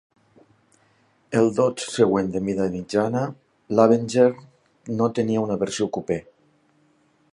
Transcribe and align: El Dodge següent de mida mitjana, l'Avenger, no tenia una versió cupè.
El 1.41 1.49
Dodge 1.57 1.89
següent 1.97 2.31
de 2.35 2.41
mida 2.47 2.67
mitjana, 2.77 3.21
l'Avenger, 3.79 4.27
no 5.03 5.11
tenia 5.21 5.45
una 5.49 5.63
versió 5.67 5.89
cupè. 5.99 6.19